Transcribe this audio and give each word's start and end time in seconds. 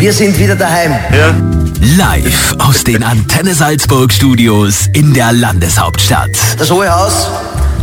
Wir 0.00 0.14
sind 0.14 0.38
wieder 0.38 0.56
daheim. 0.56 0.92
Ja. 1.12 1.34
Live 1.98 2.54
aus 2.58 2.84
den 2.84 3.02
Antenne 3.02 3.52
Salzburg 3.52 4.10
Studios 4.10 4.86
in 4.94 5.12
der 5.12 5.30
Landeshauptstadt. 5.30 6.30
Das 6.56 6.70
Hohe 6.70 6.90
Haus 6.90 7.28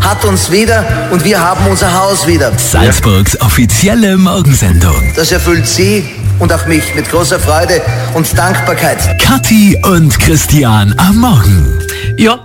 hat 0.01 0.25
uns 0.25 0.49
wieder 0.51 0.83
und 1.11 1.23
wir 1.23 1.39
haben 1.39 1.63
unser 1.67 1.93
Haus 1.93 2.25
wieder. 2.25 2.51
Salzburgs 2.57 3.39
offizielle 3.39 4.17
Morgensendung. 4.17 4.95
Das 5.15 5.31
erfüllt 5.31 5.67
Sie 5.67 6.09
und 6.39 6.51
auch 6.51 6.65
mich 6.65 6.95
mit 6.95 7.07
großer 7.07 7.39
Freude 7.39 7.83
und 8.15 8.35
Dankbarkeit. 8.35 9.21
Kathi 9.21 9.79
und 9.83 10.17
Christian 10.17 10.95
am 10.97 11.17
Morgen. 11.17 11.83
Ja, 12.17 12.39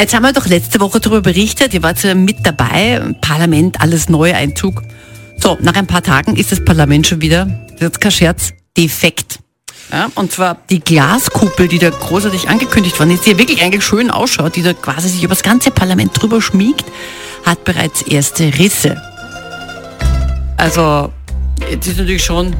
jetzt 0.00 0.14
haben 0.14 0.22
wir 0.22 0.32
doch 0.32 0.46
letzte 0.46 0.80
Woche 0.80 1.00
darüber 1.00 1.20
berichtet, 1.20 1.74
ihr 1.74 1.82
wart 1.82 2.02
ja 2.02 2.14
mit 2.14 2.46
dabei, 2.46 3.02
Parlament, 3.20 3.78
alles 3.82 4.08
neu, 4.08 4.34
Einzug. 4.34 4.82
So, 5.36 5.58
nach 5.60 5.74
ein 5.74 5.86
paar 5.86 6.02
Tagen 6.02 6.34
ist 6.34 6.50
das 6.50 6.64
Parlament 6.64 7.06
schon 7.06 7.20
wieder, 7.20 7.44
das 7.44 7.74
ist 7.74 7.80
jetzt 7.82 8.00
kein 8.00 8.12
Scherz, 8.12 8.54
defekt. 8.78 9.40
Ja, 9.92 10.10
und 10.14 10.32
zwar 10.32 10.58
die 10.70 10.80
Glaskuppel, 10.80 11.66
die 11.66 11.78
da 11.78 11.90
großartig 11.90 12.48
angekündigt 12.48 12.98
worden 12.98 13.12
ist, 13.12 13.26
die 13.26 13.30
ja 13.30 13.38
wirklich 13.38 13.62
eigentlich 13.62 13.84
schön 13.84 14.10
ausschaut, 14.10 14.56
die 14.56 14.62
da 14.62 14.74
quasi 14.74 15.08
sich 15.08 15.22
über 15.24 15.34
das 15.34 15.42
ganze 15.42 15.70
Parlament 15.70 16.10
drüber 16.20 16.42
schmiegt, 16.42 16.84
hat 17.44 17.64
bereits 17.64 18.02
erste 18.02 18.52
Risse. 18.58 19.00
Also, 20.58 21.10
jetzt 21.70 21.86
ist 21.86 21.98
natürlich 21.98 22.24
schon. 22.24 22.54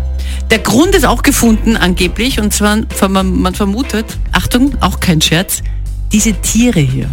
Der 0.51 0.59
Grund 0.59 0.95
ist 0.95 1.05
auch 1.05 1.23
gefunden, 1.23 1.77
angeblich, 1.77 2.41
und 2.41 2.55
zwar, 2.55 2.79
man, 3.09 3.41
man 3.41 3.55
vermutet, 3.55 4.07
Achtung, 4.33 4.77
auch 4.81 5.01
kein 5.01 5.21
Scherz, 5.21 5.63
diese 6.13 6.33
Tiere 6.33 6.81
hier. 6.81 7.11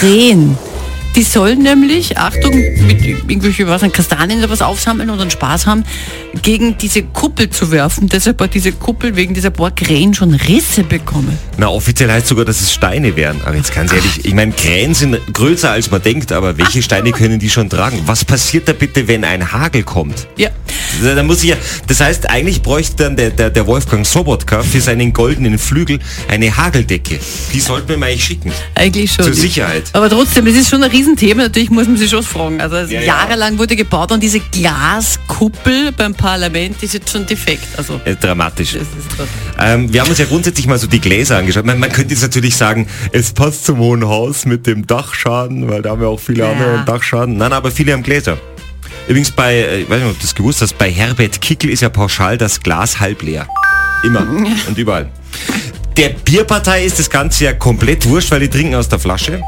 Krähen. 0.00 0.56
Die 1.18 1.24
sollen 1.24 1.62
nämlich, 1.64 2.16
Achtung, 2.16 2.54
mit 2.86 3.04
irgendwelche 3.04 3.66
was 3.66 3.82
an 3.82 3.90
Kastanien 3.90 4.38
oder 4.38 4.50
was 4.50 4.62
aufsammeln 4.62 5.10
und 5.10 5.20
einen 5.20 5.32
Spaß 5.32 5.66
haben, 5.66 5.82
gegen 6.42 6.78
diese 6.78 7.02
Kuppel 7.02 7.50
zu 7.50 7.72
werfen. 7.72 8.08
Deshalb 8.08 8.40
hat 8.40 8.54
diese 8.54 8.70
Kuppel 8.70 9.16
wegen 9.16 9.34
dieser 9.34 9.50
Bohrkrähen 9.50 10.14
schon 10.14 10.32
Risse 10.32 10.84
bekommen. 10.84 11.36
Na, 11.56 11.70
offiziell 11.70 12.08
heißt 12.08 12.28
sogar, 12.28 12.44
dass 12.44 12.60
es 12.60 12.72
Steine 12.72 13.16
wären. 13.16 13.40
Aber 13.44 13.56
jetzt 13.56 13.74
ganz 13.74 13.92
ehrlich, 13.92 14.26
ich 14.26 14.32
meine, 14.32 14.52
Krähen 14.52 14.94
sind 14.94 15.18
größer 15.32 15.72
als 15.72 15.90
man 15.90 16.00
denkt, 16.02 16.30
aber 16.30 16.56
welche 16.56 16.84
Steine 16.84 17.10
können 17.10 17.40
die 17.40 17.50
schon 17.50 17.68
tragen? 17.68 18.00
Was 18.06 18.24
passiert 18.24 18.68
da 18.68 18.72
bitte, 18.72 19.08
wenn 19.08 19.24
ein 19.24 19.50
Hagel 19.50 19.82
kommt? 19.82 20.28
Ja. 20.36 20.50
Da 21.02 21.22
muss 21.22 21.42
ich 21.42 21.50
ja, 21.50 21.56
das 21.86 22.00
heißt, 22.00 22.28
eigentlich 22.30 22.62
bräuchte 22.62 23.04
dann 23.04 23.16
der, 23.16 23.30
der, 23.30 23.50
der 23.50 23.66
Wolfgang 23.66 24.06
Sobotka 24.06 24.62
für 24.62 24.80
seinen 24.80 25.12
goldenen 25.12 25.58
Flügel 25.58 25.98
eine 26.28 26.56
Hageldecke. 26.56 27.18
Die 27.52 27.60
sollten 27.60 27.88
wir 27.88 27.96
mal 27.96 28.06
eigentlich 28.06 28.24
schicken. 28.24 28.52
Eigentlich 28.74 29.12
schon. 29.12 29.24
Zur 29.24 29.34
Sicherheit. 29.34 29.84
Aber 29.92 30.08
trotzdem, 30.10 30.44
das 30.44 30.54
ist 30.54 30.68
schon 30.70 30.82
ein 30.82 30.90
Riesenthema. 30.90 31.42
Natürlich 31.42 31.70
muss 31.70 31.86
man 31.86 31.96
sich 31.96 32.10
schon 32.10 32.22
fragen. 32.22 32.60
Also 32.60 32.76
Ja, 32.76 33.00
ja. 33.00 33.02
jahrelang 33.02 33.58
wurde 33.58 33.76
gebaut 33.76 34.12
und 34.12 34.22
diese 34.22 34.40
Glaskuppel 34.40 35.92
beim 35.92 36.14
Parlament 36.14 36.82
ist 36.82 36.94
jetzt 36.94 37.10
schon 37.10 37.26
defekt. 37.26 37.66
Also 37.76 38.00
Äh, 38.04 38.16
dramatisch. 38.16 38.76
Ähm, 39.60 39.92
wir 39.92 40.00
haben 40.00 40.08
uns 40.10 40.18
ja 40.18 40.24
grundsätzlich 40.26 40.66
mal 40.66 40.78
so 40.78 40.86
die 40.86 41.00
Gläser 41.00 41.38
angeschaut. 41.38 41.64
Man, 41.64 41.78
man 41.78 41.90
könnte 41.92 42.12
jetzt 42.14 42.22
natürlich 42.22 42.56
sagen, 42.56 42.86
es 43.12 43.32
passt 43.32 43.64
zum 43.64 43.78
Hohen 43.78 44.04
Haus 44.06 44.44
mit 44.46 44.66
dem 44.66 44.86
Dachschaden, 44.86 45.68
weil 45.68 45.82
da 45.82 45.90
haben 45.90 46.02
ja 46.02 46.08
auch 46.08 46.20
viele 46.20 46.40
Ja. 46.44 46.52
andere 46.52 46.84
Dachschaden. 46.86 47.36
Nein, 47.36 47.52
aber 47.52 47.70
viele 47.70 47.92
haben 47.92 48.02
Gläser. 48.02 48.38
Übrigens 49.08 49.30
bei, 49.30 49.54
äh, 49.54 49.80
ich 49.80 49.90
weiß 49.90 50.02
nicht, 50.02 50.10
ob 50.10 50.16
du 50.18 50.22
das 50.22 50.34
gewusst 50.34 50.60
hast, 50.60 50.76
bei 50.76 50.90
Herbert 50.90 51.40
Kickel 51.40 51.70
ist 51.70 51.80
ja 51.80 51.88
pauschal 51.88 52.36
das 52.36 52.60
Glas 52.60 53.00
halb 53.00 53.22
leer. 53.22 53.48
Immer 54.04 54.20
und 54.68 54.76
überall. 54.76 55.10
Der 55.96 56.10
Bierpartei 56.10 56.84
ist 56.84 56.98
das 56.98 57.08
Ganze 57.08 57.44
ja 57.44 57.54
komplett 57.54 58.06
wurscht, 58.06 58.30
weil 58.30 58.40
die 58.40 58.50
trinken 58.50 58.74
aus 58.74 58.88
der 58.88 58.98
Flasche. 58.98 59.42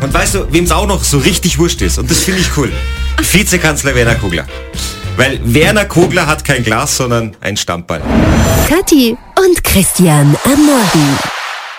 Und 0.00 0.12
weißt 0.12 0.34
du, 0.34 0.52
wem 0.52 0.64
es 0.64 0.70
auch 0.70 0.86
noch 0.86 1.02
so 1.02 1.18
richtig 1.18 1.58
wurscht 1.58 1.80
ist, 1.80 1.98
und 1.98 2.10
das 2.10 2.20
finde 2.20 2.42
ich 2.42 2.56
cool, 2.56 2.70
Vizekanzler 3.32 3.94
Werner 3.94 4.14
Kogler. 4.14 4.46
Weil 5.16 5.40
Werner 5.42 5.86
Kogler 5.86 6.26
hat 6.26 6.44
kein 6.44 6.62
Glas, 6.62 6.98
sondern 6.98 7.34
ein 7.40 7.56
Stammball. 7.56 8.02
Kathi 8.68 9.16
und 9.38 9.64
Christian 9.64 10.36
am 10.44 10.66
Morgen. 10.66 11.35